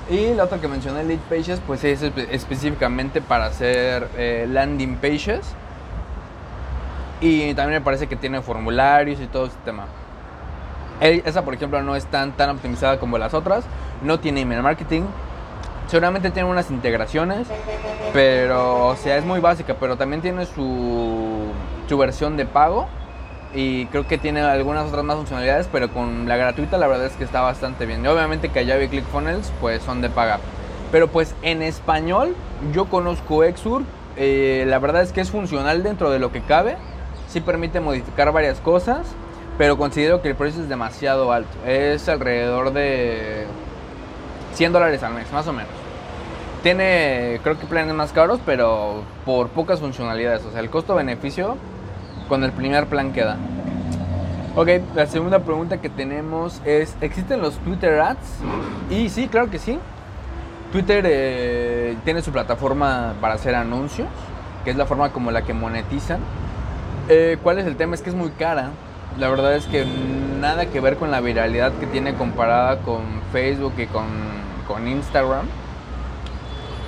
Y 0.09 0.33
la 0.33 0.45
otra 0.45 0.59
que 0.59 0.67
mencioné, 0.67 1.03
Lead 1.03 1.19
Pages, 1.29 1.61
pues 1.65 1.83
es 1.83 2.01
específicamente 2.01 3.21
para 3.21 3.45
hacer 3.45 4.07
eh, 4.17 4.47
landing 4.49 4.95
pages 4.97 5.41
y 7.21 7.53
también 7.53 7.79
me 7.79 7.85
parece 7.85 8.07
que 8.07 8.15
tiene 8.15 8.41
formularios 8.41 9.19
y 9.19 9.27
todo 9.27 9.47
ese 9.47 9.57
tema. 9.63 9.85
Esa, 10.99 11.43
por 11.43 11.53
ejemplo, 11.53 11.81
no 11.83 11.95
es 11.95 12.05
tan, 12.05 12.31
tan 12.33 12.49
optimizada 12.51 12.99
como 12.99 13.17
las 13.17 13.33
otras. 13.33 13.65
No 14.01 14.19
tiene 14.19 14.41
email 14.41 14.61
marketing. 14.61 15.03
Seguramente 15.87 16.31
tiene 16.31 16.49
unas 16.49 16.71
integraciones, 16.71 17.47
pero 18.11 18.87
o 18.87 18.95
sea, 18.95 19.17
es 19.17 19.25
muy 19.25 19.39
básica, 19.39 19.75
pero 19.79 19.97
también 19.97 20.21
tiene 20.21 20.45
su, 20.47 21.51
su 21.87 21.97
versión 21.97 22.37
de 22.37 22.45
pago 22.45 22.87
y 23.53 23.85
creo 23.87 24.07
que 24.07 24.17
tiene 24.17 24.41
algunas 24.41 24.87
otras 24.87 25.03
más 25.03 25.15
funcionalidades, 25.15 25.69
pero 25.71 25.89
con 25.93 26.27
la 26.27 26.37
gratuita 26.37 26.77
la 26.79 26.87
verdad 26.87 27.05
es 27.05 27.13
que 27.13 27.23
está 27.23 27.41
bastante 27.41 27.85
bien. 27.85 28.03
Y 28.03 28.07
obviamente 28.07 28.49
que 28.49 28.65
Kajabi 28.65 28.85
y 28.85 28.87
ClickFunnels 28.89 29.51
pues 29.61 29.83
son 29.83 30.01
de 30.01 30.09
paga. 30.09 30.39
Pero 30.91 31.07
pues 31.07 31.35
en 31.43 31.61
español 31.61 32.35
yo 32.73 32.85
conozco 32.85 33.43
Exur, 33.43 33.83
eh, 34.17 34.65
la 34.67 34.79
verdad 34.79 35.03
es 35.03 35.11
que 35.11 35.21
es 35.21 35.29
funcional 35.29 35.83
dentro 35.83 36.09
de 36.09 36.19
lo 36.19 36.31
que 36.31 36.41
cabe, 36.41 36.77
sí 37.35 37.41
permite 37.41 37.81
modificar 37.81 38.31
varias 38.31 38.61
cosas, 38.61 39.05
pero 39.57 39.77
considero 39.77 40.21
que 40.21 40.29
el 40.29 40.35
precio 40.35 40.61
es 40.61 40.69
demasiado 40.69 41.33
alto, 41.33 41.49
es 41.67 42.07
alrededor 42.07 42.71
de 42.71 43.45
100 44.53 44.71
dólares 44.71 45.03
al 45.03 45.15
mes, 45.15 45.29
más 45.33 45.45
o 45.45 45.51
menos. 45.51 45.73
Tiene, 46.63 47.41
creo 47.43 47.59
que 47.59 47.65
planes 47.65 47.93
más 47.93 48.13
caros, 48.13 48.39
pero 48.45 49.03
por 49.25 49.49
pocas 49.49 49.81
funcionalidades, 49.81 50.45
o 50.45 50.51
sea, 50.51 50.61
el 50.61 50.69
costo-beneficio 50.69 51.57
con 52.29 52.45
el 52.45 52.53
primer 52.53 52.85
plan 52.85 53.11
queda. 53.11 53.35
Ok, 54.55 54.69
la 54.95 55.05
segunda 55.05 55.39
pregunta 55.39 55.81
que 55.81 55.89
tenemos 55.89 56.61
es, 56.63 56.95
¿existen 57.01 57.41
los 57.41 57.55
Twitter 57.57 57.99
Ads? 57.99 58.39
Y 58.89 59.09
sí, 59.09 59.27
claro 59.27 59.49
que 59.49 59.59
sí. 59.59 59.77
Twitter 60.71 61.03
eh, 61.05 61.97
tiene 62.05 62.21
su 62.21 62.31
plataforma 62.31 63.13
para 63.19 63.33
hacer 63.33 63.55
anuncios, 63.55 64.07
que 64.63 64.69
es 64.69 64.77
la 64.77 64.85
forma 64.85 65.11
como 65.11 65.31
la 65.31 65.41
que 65.41 65.53
monetizan. 65.53 66.21
Eh, 67.09 67.37
¿Cuál 67.43 67.59
es 67.59 67.65
el 67.65 67.75
tema? 67.75 67.95
Es 67.95 68.01
que 68.01 68.09
es 68.09 68.15
muy 68.15 68.29
cara. 68.31 68.71
La 69.19 69.29
verdad 69.29 69.55
es 69.55 69.65
que 69.65 69.85
nada 70.39 70.65
que 70.65 70.79
ver 70.79 70.97
con 70.97 71.11
la 71.11 71.21
viralidad 71.21 71.71
que 71.73 71.87
tiene 71.87 72.15
comparada 72.15 72.79
con 72.79 73.01
Facebook 73.31 73.73
y 73.77 73.85
con, 73.85 74.05
con 74.67 74.87
Instagram. 74.87 75.45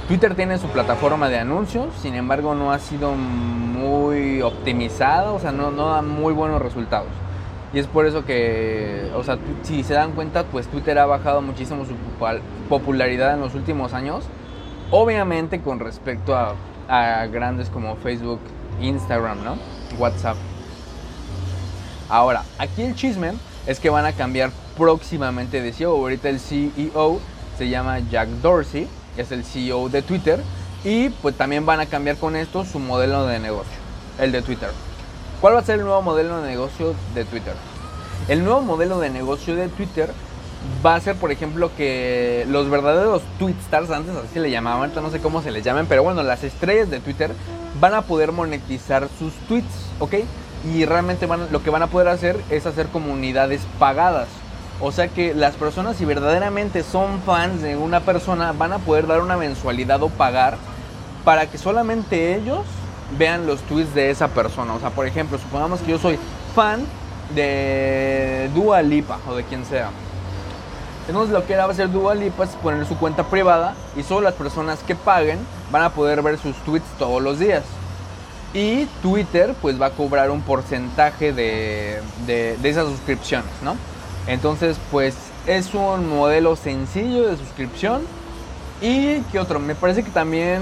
Twitter 0.07 0.35
tiene 0.35 0.57
su 0.57 0.67
plataforma 0.67 1.27
de 1.27 1.37
anuncios, 1.39 1.93
sin 2.01 2.15
embargo 2.15 2.55
no 2.55 2.71
ha 2.71 2.79
sido 2.79 3.11
muy 3.11 4.41
optimizada, 4.41 5.31
o 5.31 5.39
sea, 5.39 5.51
no, 5.51 5.69
no 5.69 5.89
da 5.89 6.01
muy 6.01 6.33
buenos 6.33 6.61
resultados. 6.61 7.09
Y 7.73 7.79
es 7.79 7.87
por 7.87 8.05
eso 8.05 8.23
que, 8.23 9.11
o 9.15 9.23
sea, 9.23 9.37
si 9.63 9.83
se 9.83 9.93
dan 9.93 10.13
cuenta, 10.13 10.43
pues 10.43 10.67
Twitter 10.67 10.97
ha 10.99 11.05
bajado 11.05 11.41
muchísimo 11.41 11.85
su 11.85 11.93
popularidad 12.69 13.33
en 13.33 13.41
los 13.41 13.53
últimos 13.53 13.93
años. 13.93 14.23
Obviamente 14.91 15.59
con 15.59 15.79
respecto 15.79 16.33
a, 16.35 16.55
a 16.87 17.25
grandes 17.27 17.69
como 17.69 17.97
Facebook, 17.97 18.39
Instagram, 18.81 19.43
¿no? 19.43 19.57
WhatsApp. 19.97 20.37
Ahora, 22.09 22.43
aquí 22.57 22.83
el 22.83 22.95
chisme 22.95 23.33
es 23.65 23.79
que 23.79 23.89
van 23.89 24.05
a 24.05 24.13
cambiar 24.13 24.51
próximamente 24.77 25.61
de 25.61 25.73
CEO. 25.73 25.91
Ahorita 25.91 26.29
el 26.29 26.39
CEO 26.39 27.19
se 27.57 27.69
llama 27.69 27.99
Jack 27.99 28.29
Dorsey, 28.41 28.87
es 29.17 29.31
el 29.31 29.43
CEO 29.43 29.89
de 29.89 30.01
Twitter. 30.01 30.41
Y 30.83 31.09
pues 31.09 31.35
también 31.35 31.65
van 31.65 31.79
a 31.79 31.85
cambiar 31.85 32.17
con 32.17 32.35
esto 32.35 32.63
su 32.63 32.79
modelo 32.79 33.25
de 33.25 33.39
negocio, 33.39 33.73
el 34.19 34.31
de 34.31 34.41
Twitter. 34.41 34.69
¿Cuál 35.41 35.55
va 35.55 35.59
a 35.59 35.63
ser 35.63 35.79
el 35.79 35.85
nuevo 35.85 36.01
modelo 36.01 36.41
de 36.41 36.49
negocio 36.49 36.95
de 37.13 37.25
Twitter? 37.25 37.53
El 38.27 38.43
nuevo 38.43 38.61
modelo 38.61 38.99
de 38.99 39.09
negocio 39.09 39.55
de 39.55 39.67
Twitter 39.69 40.11
va 40.85 40.95
a 40.95 40.99
ser, 41.01 41.15
por 41.15 41.31
ejemplo, 41.31 41.71
que 41.75 42.45
los 42.49 42.69
verdaderos 42.69 43.21
tweetstars, 43.37 43.89
antes 43.91 44.15
así 44.15 44.39
le 44.39 44.49
llamaban, 44.49 44.91
no 44.95 45.09
sé 45.11 45.19
cómo 45.19 45.41
se 45.41 45.51
les 45.51 45.63
llaman, 45.63 45.85
pero 45.87 46.03
bueno, 46.03 46.23
las 46.23 46.43
estrellas 46.43 46.89
de 46.89 46.99
Twitter 46.99 47.31
van 47.79 47.93
a 47.93 48.01
poder 48.01 48.31
monetizar 48.31 49.07
sus 49.19 49.33
tweets, 49.47 49.73
¿ok? 49.99 50.15
Y 50.73 50.85
realmente 50.85 51.25
van, 51.25 51.47
lo 51.51 51.63
que 51.63 51.69
van 51.69 51.83
a 51.83 51.87
poder 51.87 52.07
hacer 52.07 52.39
es 52.49 52.65
hacer 52.65 52.87
comunidades 52.87 53.61
pagadas. 53.79 54.27
O 54.79 54.91
sea 54.91 55.07
que 55.07 55.33
las 55.33 55.55
personas, 55.55 55.97
si 55.97 56.05
verdaderamente 56.05 56.83
son 56.83 57.21
fans 57.21 57.61
de 57.61 57.75
una 57.75 58.01
persona, 58.01 58.51
van 58.51 58.73
a 58.73 58.79
poder 58.79 59.07
dar 59.07 59.21
una 59.21 59.37
mensualidad 59.37 60.01
o 60.03 60.09
pagar 60.09 60.57
para 61.23 61.47
que 61.47 61.57
solamente 61.57 62.35
ellos 62.35 62.61
vean 63.17 63.47
los 63.47 63.61
tweets 63.61 63.93
de 63.93 64.11
esa 64.11 64.27
persona. 64.29 64.73
O 64.73 64.79
sea, 64.79 64.91
por 64.91 65.07
ejemplo, 65.07 65.37
supongamos 65.37 65.79
que 65.81 65.91
yo 65.91 65.97
soy 65.97 66.19
fan 66.53 66.85
de 67.33 68.49
Dua 68.53 68.81
Lipa 68.81 69.19
o 69.27 69.35
de 69.35 69.43
quien 69.43 69.65
sea. 69.65 69.89
Entonces 71.07 71.33
lo 71.33 71.45
que 71.45 71.55
va 71.55 71.63
a 71.63 71.69
hacer 71.69 71.91
Dua 71.91 72.15
Lipa 72.15 72.43
es 72.43 72.49
poner 72.51 72.85
su 72.85 72.97
cuenta 72.97 73.23
privada 73.23 73.75
y 73.95 74.03
solo 74.03 74.21
las 74.21 74.33
personas 74.33 74.79
que 74.79 74.95
paguen 74.95 75.39
van 75.71 75.83
a 75.83 75.89
poder 75.91 76.21
ver 76.21 76.37
sus 76.37 76.55
tweets 76.57 76.87
todos 76.97 77.21
los 77.21 77.39
días. 77.39 77.63
Y 78.53 78.85
Twitter 79.01 79.53
pues 79.61 79.79
va 79.79 79.87
a 79.87 79.91
cobrar 79.91 80.31
un 80.31 80.41
porcentaje 80.41 81.33
de, 81.33 82.01
de, 82.25 82.57
esas 82.63 82.87
suscripciones, 82.87 83.51
¿no? 83.61 83.75
Entonces 84.27 84.77
pues 84.91 85.15
es 85.45 85.73
un 85.73 86.09
modelo 86.09 86.55
sencillo 86.55 87.27
de 87.27 87.37
suscripción 87.37 88.01
y 88.81 89.21
qué 89.31 89.39
otro, 89.39 89.59
me 89.59 89.75
parece 89.75 90.03
que 90.03 90.11
también 90.11 90.61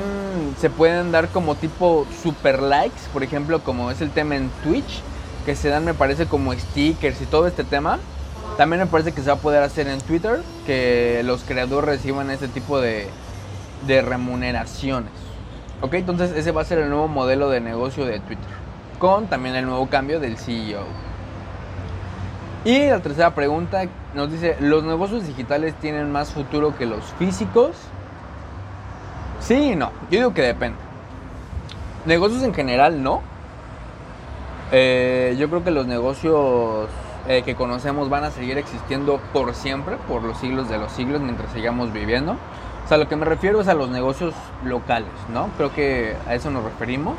se 0.59 0.69
pueden 0.69 1.12
dar 1.12 1.29
como 1.29 1.55
tipo 1.55 2.07
super 2.24 2.62
likes, 2.62 3.01
por 3.12 3.24
ejemplo, 3.24 3.62
como 3.62 3.91
es 3.91 4.01
el 4.01 4.09
tema 4.09 4.35
en 4.35 4.50
Twitch, 4.63 5.01
que 5.45 5.55
se 5.55 5.69
dan 5.69 5.83
me 5.83 5.93
parece 5.93 6.25
como 6.25 6.53
stickers 6.53 7.21
y 7.21 7.25
todo 7.25 7.45
este 7.47 7.63
tema. 7.63 8.00
También 8.57 8.79
me 8.79 8.88
parece 8.88 9.12
que 9.12 9.21
se 9.21 9.27
va 9.27 9.33
a 9.33 9.39
poder 9.39 9.62
hacer 9.63 9.88
en 9.88 10.00
Twitter, 10.00 10.41
que 10.65 11.21
los 11.25 11.43
creadores 11.43 11.85
reciban 11.85 12.31
ese 12.31 12.47
tipo 12.47 12.79
de, 12.79 13.09
de 13.86 14.01
remuneraciones. 14.01 15.12
Ok, 15.82 15.96
entonces 15.96 16.32
ese 16.36 16.51
va 16.51 16.62
a 16.62 16.65
ser 16.65 16.80
el 16.80 16.89
nuevo 16.89 17.08
modelo 17.08 17.50
de 17.50 17.62
negocio 17.62 18.06
de 18.06 18.20
Twitter, 18.20 18.46
con 19.00 19.27
también 19.27 19.56
el 19.56 19.65
nuevo 19.65 19.88
cambio 19.88 20.20
del 20.20 20.38
CEO. 20.38 20.84
Y 22.63 22.88
la 22.88 23.00
tercera 23.00 23.36
pregunta 23.36 23.84
nos 24.15 24.32
dice, 24.32 24.58
¿los 24.60 24.84
negocios 24.84 25.27
digitales 25.27 25.75
tienen 25.75 26.12
más 26.12 26.32
futuro 26.32 26.75
que 26.75 26.88
los 26.88 27.04
físicos? 27.20 27.75
Sí 29.39 29.74
y 29.74 29.75
no. 29.75 29.92
Yo 30.10 30.18
digo 30.18 30.34
que 30.34 30.42
depende. 30.42 30.80
Negocios 32.08 32.42
en 32.42 32.56
general 32.56 33.04
no. 33.04 33.22
Eh, 34.72 35.36
yo 35.38 35.48
creo 35.50 35.63
que 35.63 35.70
los 35.70 35.86
negocios 35.86 36.88
eh, 37.27 37.44
que 37.44 37.54
conocemos 37.54 38.10
van 38.10 38.24
a 38.24 38.32
seguir 38.32 38.58
existiendo 38.58 39.20
por 39.34 39.54
siempre, 39.54 39.98
por 40.08 40.24
los 40.24 40.38
siglos 40.39 40.68
de 40.68 40.80
los 40.80 40.92
siglos, 40.92 41.22
mientras 41.22 41.51
sigamos 41.51 41.94
viviendo. 41.94 42.38
O 42.86 42.88
sea, 42.88 43.00
lo 43.00 43.10
que 43.10 43.15
me 43.15 43.25
refiero 43.25 43.60
es 43.62 43.68
a 43.68 43.74
los 43.74 43.89
negocios 43.89 44.36
locales, 44.63 45.10
¿no? 45.34 45.50
Creo 45.58 45.74
que 45.74 46.15
a 46.27 46.36
eso 46.36 46.51
nos 46.51 46.63
referimos. 46.63 47.15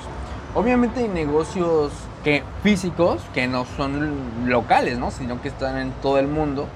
Obviamente 0.54 1.00
hay 1.00 1.08
negocios 1.08 1.90
que, 2.22 2.44
físicos 2.62 3.20
que 3.34 3.48
no 3.48 3.64
son 3.76 4.48
locales, 4.48 4.96
¿no? 4.96 5.10
Sino 5.10 5.42
que 5.42 5.48
están 5.48 5.76
en 5.78 5.90
todo 6.02 6.20
el 6.20 6.28
mundo. 6.28 6.68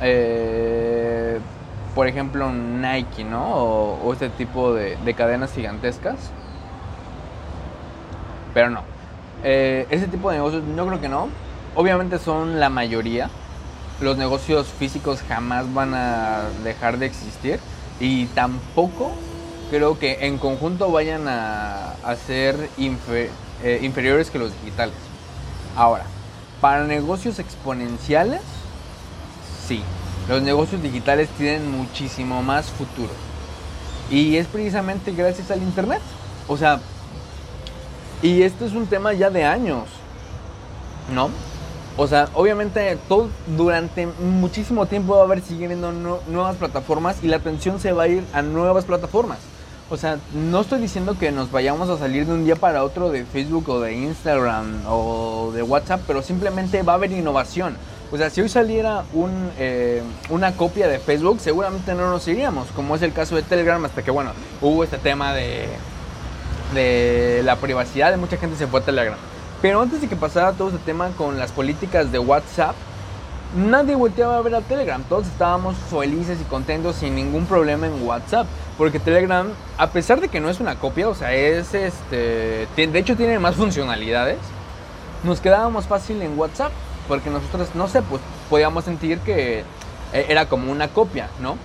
Eh, 0.00 1.38
por 1.94 2.08
ejemplo, 2.08 2.50
Nike, 2.50 3.22
¿no? 3.22 3.54
O, 3.54 4.12
este 4.12 4.28
tipo 4.28 4.74
de, 4.74 5.14
cadenas 5.16 5.52
gigantescas. 5.52 6.16
Pero 8.52 8.70
no. 8.70 8.82
Eh, 9.44 9.86
ese 9.90 10.08
tipo 10.08 10.30
de 10.30 10.38
negocios, 10.38 10.64
yo 10.76 10.86
creo 10.86 11.00
que 11.00 11.08
no. 11.08 11.28
Obviamente 11.76 12.18
son 12.18 12.58
la 12.58 12.70
mayoría. 12.70 13.30
Los 14.00 14.16
negocios 14.16 14.66
físicos 14.66 15.22
jamás 15.28 15.72
van 15.72 15.94
a 15.94 16.42
dejar 16.64 16.98
de 16.98 17.06
existir. 17.06 17.60
Y 18.00 18.26
tampoco 18.26 19.12
creo 19.70 19.98
que 19.98 20.26
en 20.26 20.38
conjunto 20.38 20.90
vayan 20.90 21.26
a, 21.28 21.94
ser 22.26 22.68
eh, 22.78 23.80
inferiores 23.82 24.30
que 24.30 24.38
los 24.38 24.52
digitales. 24.60 24.94
Ahora, 25.76 26.04
para 26.60 26.84
negocios 26.84 27.38
exponenciales, 27.38 28.40
sí, 29.66 29.82
los 30.28 30.42
negocios 30.42 30.82
digitales 30.82 31.28
tienen 31.36 31.70
muchísimo 31.70 32.42
más 32.42 32.66
futuro. 32.66 33.12
Y 34.10 34.36
es 34.36 34.46
precisamente 34.46 35.12
gracias 35.12 35.50
al 35.50 35.62
Internet. 35.62 36.00
O 36.46 36.56
sea, 36.56 36.80
y 38.22 38.42
esto 38.42 38.64
es 38.64 38.72
un 38.72 38.86
tema 38.86 39.12
ya 39.12 39.30
de 39.30 39.44
años, 39.44 39.84
¿no? 41.12 41.30
O 41.96 42.08
sea, 42.08 42.28
obviamente 42.34 42.98
todo, 43.08 43.28
durante 43.56 44.06
muchísimo 44.06 44.86
tiempo 44.86 45.14
va 45.14 45.20
a 45.20 45.24
haber 45.24 45.42
siguiendo 45.42 45.92
nuevas 45.92 46.56
plataformas 46.56 47.22
y 47.22 47.28
la 47.28 47.36
atención 47.36 47.78
se 47.78 47.92
va 47.92 48.04
a 48.04 48.08
ir 48.08 48.24
a 48.32 48.42
nuevas 48.42 48.84
plataformas. 48.84 49.38
O 49.90 49.96
sea, 49.96 50.18
no 50.32 50.62
estoy 50.62 50.80
diciendo 50.80 51.16
que 51.18 51.30
nos 51.30 51.52
vayamos 51.52 51.88
a 51.90 51.98
salir 51.98 52.26
de 52.26 52.32
un 52.32 52.44
día 52.44 52.56
para 52.56 52.82
otro 52.82 53.10
de 53.10 53.24
Facebook 53.24 53.68
o 53.68 53.80
de 53.80 53.92
Instagram 53.92 54.82
o 54.88 55.52
de 55.54 55.62
WhatsApp, 55.62 56.00
pero 56.06 56.22
simplemente 56.22 56.82
va 56.82 56.94
a 56.94 56.96
haber 56.96 57.12
innovación. 57.12 57.76
O 58.10 58.16
sea, 58.16 58.28
si 58.30 58.40
hoy 58.40 58.48
saliera 58.48 59.04
un, 59.12 59.50
eh, 59.58 60.02
una 60.30 60.56
copia 60.56 60.88
de 60.88 60.98
Facebook, 60.98 61.38
seguramente 61.38 61.94
no 61.94 62.10
nos 62.10 62.26
iríamos, 62.26 62.68
como 62.74 62.96
es 62.96 63.02
el 63.02 63.12
caso 63.12 63.36
de 63.36 63.42
Telegram, 63.42 63.84
hasta 63.84 64.02
que, 64.02 64.10
bueno, 64.10 64.32
hubo 64.60 64.82
este 64.82 64.98
tema 64.98 65.32
de, 65.32 65.68
de 66.74 67.42
la 67.44 67.56
privacidad, 67.56 68.10
de 68.10 68.16
mucha 68.16 68.36
gente 68.36 68.56
se 68.56 68.66
fue 68.66 68.80
a 68.80 68.84
Telegram. 68.84 69.18
Pero 69.64 69.80
antes 69.80 70.02
de 70.02 70.08
que 70.08 70.14
pasara 70.14 70.52
todo 70.52 70.68
este 70.68 70.80
tema 70.80 71.08
con 71.16 71.38
las 71.38 71.50
políticas 71.50 72.12
de 72.12 72.18
WhatsApp, 72.18 72.74
nadie 73.56 73.94
volteaba 73.94 74.36
a 74.36 74.42
ver 74.42 74.54
a 74.56 74.60
Telegram. 74.60 75.02
Todos 75.04 75.26
estábamos 75.26 75.74
felices 75.90 76.38
y 76.38 76.44
contentos 76.44 76.96
sin 76.96 77.14
ningún 77.14 77.46
problema 77.46 77.86
en 77.86 78.06
WhatsApp. 78.06 78.46
Porque 78.76 79.00
Telegram, 79.00 79.48
a 79.78 79.86
pesar 79.86 80.20
de 80.20 80.28
que 80.28 80.38
no 80.38 80.50
es 80.50 80.60
una 80.60 80.74
copia, 80.74 81.08
o 81.08 81.14
sea, 81.14 81.32
es 81.32 81.72
este. 81.72 82.68
De 82.76 82.98
hecho, 82.98 83.16
tiene 83.16 83.38
más 83.38 83.54
funcionalidades. 83.56 84.36
Nos 85.22 85.40
quedábamos 85.40 85.86
fácil 85.86 86.20
en 86.20 86.38
WhatsApp 86.38 86.70
porque 87.08 87.30
nosotros, 87.30 87.74
no 87.74 87.88
sé, 87.88 88.02
pues 88.02 88.20
podíamos 88.50 88.84
sentir 88.84 89.20
que 89.20 89.60
eh, 89.60 90.26
era 90.28 90.46
como 90.46 90.70
una 90.70 90.88
copia, 90.88 91.30
¿no? 91.40 91.56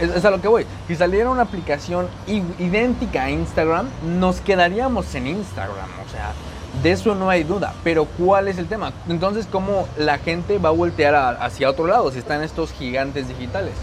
Es, 0.00 0.22
a 0.22 0.30
lo 0.30 0.42
que 0.42 0.48
voy. 0.48 0.66
Si 0.86 0.96
saliera 0.96 1.30
una 1.30 1.44
aplicación 1.44 2.08
idéntica 2.26 3.22
a 3.22 3.30
Instagram, 3.30 3.88
nos 4.18 4.42
quedaríamos 4.42 5.14
en 5.14 5.28
Instagram. 5.28 5.88
O 6.06 6.10
sea, 6.10 6.34
de 6.82 6.92
eso 6.92 7.14
no 7.14 7.30
hay 7.30 7.44
duda. 7.44 7.74
Pero 7.84 8.04
¿cuál 8.04 8.48
es 8.48 8.58
el 8.58 8.66
tema? 8.66 8.92
Entonces, 9.08 9.46
¿cómo 9.50 9.86
la 9.96 10.18
gente 10.18 10.58
va 10.58 10.70
a 10.70 10.72
voltear 10.72 11.14
hacia 11.40 11.70
otro 11.70 11.86
lado 11.86 12.10
si 12.10 12.18
están 12.18 12.42
estos 12.42 12.72
gigantes 12.72 13.28
digitales? 13.28 13.74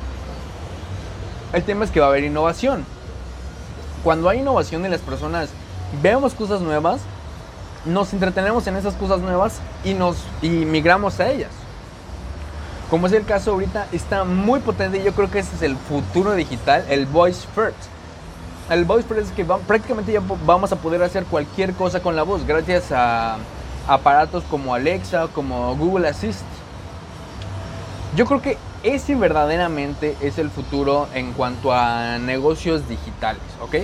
El 1.53 1.63
tema 1.63 1.85
es 1.85 1.91
que 1.91 1.99
va 1.99 2.07
a 2.07 2.09
haber 2.09 2.23
innovación. 2.23 2.85
Cuando 4.03 4.29
hay 4.29 4.39
innovación 4.39 4.85
y 4.85 4.89
las 4.89 5.01
personas 5.01 5.49
vemos 6.01 6.33
cosas 6.33 6.61
nuevas, 6.61 7.01
nos 7.85 8.13
entretenemos 8.13 8.67
en 8.67 8.75
esas 8.75 8.95
cosas 8.95 9.19
nuevas 9.19 9.59
y 9.83 9.93
nos 9.93 10.17
y 10.41 10.49
migramos 10.49 11.19
a 11.19 11.29
ellas. 11.29 11.51
Como 12.89 13.07
es 13.07 13.13
el 13.13 13.25
caso 13.25 13.51
ahorita, 13.51 13.87
está 13.91 14.23
muy 14.23 14.59
potente 14.61 14.99
y 14.99 15.03
yo 15.03 15.13
creo 15.13 15.29
que 15.29 15.39
ese 15.39 15.55
es 15.55 15.61
el 15.61 15.75
futuro 15.75 16.33
digital, 16.33 16.85
el 16.89 17.05
voice 17.05 17.45
first. 17.53 17.77
El 18.69 18.83
voice 18.83 19.07
first 19.07 19.29
es 19.29 19.31
que 19.31 19.45
prácticamente 19.45 20.11
ya 20.11 20.21
vamos 20.45 20.71
a 20.73 20.75
poder 20.75 21.01
hacer 21.01 21.23
cualquier 21.25 21.73
cosa 21.73 22.01
con 22.01 22.15
la 22.17 22.23
voz 22.23 22.45
gracias 22.45 22.91
a 22.91 23.37
aparatos 23.87 24.43
como 24.49 24.73
Alexa, 24.73 25.27
como 25.33 25.75
Google 25.77 26.07
Assist. 26.09 26.43
Yo 28.15 28.25
creo 28.25 28.41
que 28.41 28.57
ese 28.83 29.15
verdaderamente 29.15 30.17
es 30.21 30.37
el 30.37 30.49
futuro 30.49 31.07
en 31.13 31.31
cuanto 31.31 31.71
a 31.71 32.17
negocios 32.19 32.89
digitales, 32.89 33.41
¿ok? 33.61 33.75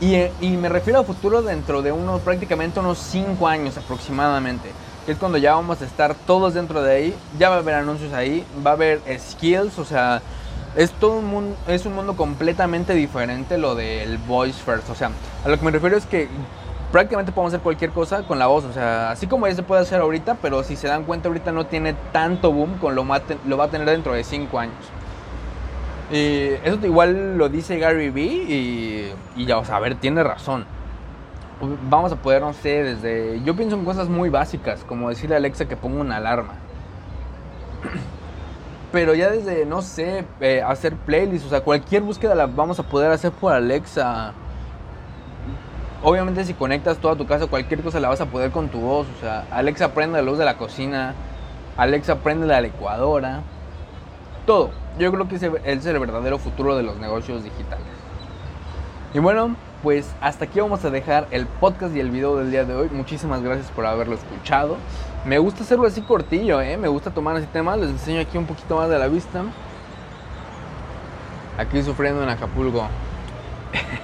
Y, 0.00 0.16
y 0.40 0.56
me 0.56 0.68
refiero 0.68 1.00
a 1.00 1.04
futuro 1.04 1.42
dentro 1.42 1.82
de 1.82 1.92
unos 1.92 2.22
prácticamente 2.22 2.80
unos 2.80 2.98
5 2.98 3.46
años 3.46 3.76
aproximadamente 3.76 4.70
que 5.04 5.12
es 5.12 5.18
cuando 5.18 5.38
ya 5.38 5.54
vamos 5.54 5.82
a 5.82 5.84
estar 5.84 6.14
todos 6.14 6.54
dentro 6.54 6.82
de 6.82 6.94
ahí, 6.94 7.14
ya 7.38 7.48
va 7.48 7.56
a 7.56 7.58
haber 7.58 7.74
anuncios 7.74 8.12
ahí, 8.12 8.44
va 8.64 8.70
a 8.70 8.74
haber 8.74 9.00
skills, 9.18 9.78
o 9.78 9.84
sea, 9.84 10.22
es 10.76 10.90
todo 10.92 11.18
un 11.18 11.26
mundo, 11.26 11.56
es 11.66 11.86
un 11.86 11.94
mundo 11.94 12.16
completamente 12.16 12.94
diferente 12.94 13.58
lo 13.58 13.74
del 13.74 14.18
voice 14.18 14.60
first, 14.62 14.88
o 14.90 14.94
sea, 14.94 15.10
a 15.44 15.48
lo 15.48 15.58
que 15.58 15.64
me 15.64 15.70
refiero 15.70 15.96
es 15.96 16.06
que 16.06 16.28
prácticamente 16.90 17.32
podemos 17.32 17.52
hacer 17.52 17.62
cualquier 17.62 17.90
cosa 17.90 18.22
con 18.22 18.38
la 18.38 18.46
voz, 18.46 18.64
o 18.64 18.72
sea, 18.72 19.10
así 19.10 19.26
como 19.26 19.46
ya 19.46 19.54
se 19.54 19.62
puede 19.62 19.82
hacer 19.82 20.00
ahorita, 20.00 20.36
pero 20.42 20.62
si 20.62 20.76
se 20.76 20.88
dan 20.88 21.04
cuenta 21.04 21.28
ahorita 21.28 21.52
no 21.52 21.66
tiene 21.66 21.94
tanto 22.12 22.52
boom 22.52 22.78
con 22.78 22.94
lo, 22.94 23.04
lo 23.04 23.56
va 23.56 23.64
a 23.64 23.68
tener 23.68 23.88
dentro 23.88 24.12
de 24.12 24.24
5 24.24 24.58
años. 24.58 24.74
Y 26.10 26.50
eso 26.62 26.78
igual 26.84 27.38
lo 27.38 27.48
dice 27.48 27.78
Gary 27.78 28.10
Vee 28.10 29.14
y, 29.34 29.46
ya, 29.46 29.56
o 29.56 29.64
sea, 29.64 29.76
a 29.76 29.80
ver, 29.80 29.94
tiene 29.94 30.22
razón 30.22 30.66
vamos 31.88 32.10
a 32.12 32.16
poder, 32.16 32.42
no 32.42 32.52
sé, 32.52 32.82
desde... 32.82 33.40
Yo 33.44 33.54
pienso 33.54 33.76
en 33.76 33.84
cosas 33.84 34.08
muy 34.08 34.28
básicas, 34.30 34.84
como 34.84 35.08
decirle 35.08 35.36
a 35.36 35.38
Alexa 35.38 35.66
que 35.66 35.76
ponga 35.76 36.00
una 36.00 36.16
alarma. 36.16 36.54
Pero 38.92 39.14
ya 39.14 39.30
desde, 39.30 39.64
no 39.64 39.80
sé, 39.80 40.26
eh, 40.40 40.62
hacer 40.62 40.94
playlists, 40.94 41.46
o 41.46 41.50
sea, 41.50 41.62
cualquier 41.62 42.02
búsqueda 42.02 42.34
la 42.34 42.46
vamos 42.46 42.78
a 42.78 42.82
poder 42.82 43.10
hacer 43.10 43.32
por 43.32 43.54
Alexa. 43.54 44.34
Obviamente 46.02 46.44
si 46.44 46.52
conectas 46.52 46.98
toda 46.98 47.16
tu 47.16 47.26
casa, 47.26 47.46
cualquier 47.46 47.80
cosa 47.80 48.00
la 48.00 48.08
vas 48.08 48.20
a 48.20 48.26
poder 48.26 48.50
con 48.50 48.68
tu 48.68 48.80
voz. 48.80 49.06
O 49.16 49.20
sea, 49.20 49.46
Alexa 49.50 49.94
prende 49.94 50.18
la 50.18 50.22
luz 50.22 50.36
de 50.36 50.44
la 50.44 50.58
cocina, 50.58 51.14
Alexa 51.78 52.16
prende 52.16 52.46
la 52.46 52.60
licuadora, 52.60 53.40
todo. 54.46 54.70
Yo 54.98 55.10
creo 55.10 55.26
que 55.26 55.36
ese 55.36 55.50
es 55.64 55.86
el 55.86 55.98
verdadero 55.98 56.38
futuro 56.38 56.76
de 56.76 56.82
los 56.82 56.98
negocios 56.98 57.42
digitales. 57.44 57.86
Y 59.14 59.20
bueno, 59.20 59.56
pues 59.82 60.08
hasta 60.20 60.44
aquí 60.44 60.60
vamos 60.60 60.84
a 60.84 60.90
dejar 60.90 61.26
el 61.30 61.46
podcast 61.46 61.94
y 61.94 62.00
el 62.00 62.10
video 62.10 62.36
del 62.36 62.50
día 62.50 62.64
de 62.64 62.74
hoy. 62.74 62.88
Muchísimas 62.90 63.42
gracias 63.42 63.70
por 63.70 63.84
haberlo 63.84 64.14
escuchado. 64.14 64.76
Me 65.24 65.38
gusta 65.38 65.64
hacerlo 65.64 65.86
así 65.86 66.02
cortillo, 66.02 66.60
¿eh? 66.60 66.76
Me 66.76 66.88
gusta 66.88 67.10
tomar 67.10 67.36
así 67.36 67.46
temas. 67.46 67.78
Les 67.78 67.90
enseño 67.90 68.20
aquí 68.20 68.38
un 68.38 68.46
poquito 68.46 68.76
más 68.76 68.88
de 68.88 68.98
la 68.98 69.08
vista. 69.08 69.42
Aquí 71.58 71.82
sufriendo 71.82 72.22
en 72.22 72.28
Acapulco. 72.28 72.86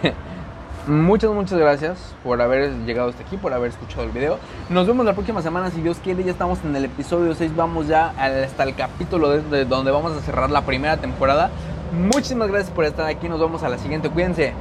muchas, 0.87 1.31
muchas 1.31 1.59
gracias 1.59 2.15
por 2.25 2.41
haber 2.43 2.73
llegado 2.85 3.11
hasta 3.11 3.23
aquí, 3.23 3.37
por 3.37 3.53
haber 3.53 3.71
escuchado 3.71 4.03
el 4.03 4.11
video. 4.11 4.39
Nos 4.71 4.87
vemos 4.87 5.07
la 5.07 5.15
próxima 5.15 5.43
semana, 5.43 5.71
si 5.71 5.81
Dios 5.81 5.99
quiere. 6.03 6.25
Ya 6.25 6.33
estamos 6.33 6.59
en 6.65 6.75
el 6.75 6.85
episodio 6.85 7.35
6. 7.35 7.55
Vamos 7.55 7.87
ya 7.87 8.09
hasta 8.19 8.65
el 8.65 8.75
capítulo 8.75 9.31
de 9.31 9.65
donde 9.65 9.91
vamos 9.91 10.13
a 10.17 10.21
cerrar 10.21 10.51
la 10.51 10.63
primera 10.63 10.97
temporada. 10.97 11.51
Muchísimas 11.93 12.49
gracias 12.49 12.71
por 12.71 12.85
estar 12.85 13.07
aquí. 13.07 13.29
Nos 13.29 13.41
vemos 13.41 13.63
a 13.63 13.69
la 13.69 13.79
siguiente. 13.79 14.11
Cuídense. 14.11 14.53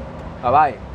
Bye 0.43 0.51
bye. 0.51 0.86